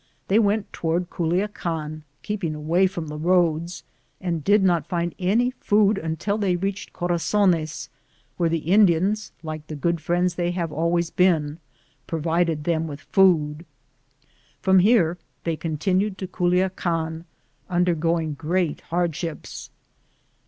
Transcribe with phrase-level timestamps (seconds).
[0.29, 3.83] They went toward Culiacan, keeping away from the roads,
[4.19, 7.87] and did not find any food until they reached Corazones,
[8.35, 10.33] where the ti ed t, Google THE JOURNEY OP CORONADO dians, like the good friends
[10.33, 11.59] they have always been,
[12.07, 13.63] provided them with food.
[14.63, 17.25] From here they continued to Culiacan,
[17.69, 19.69] undergoing great hardships.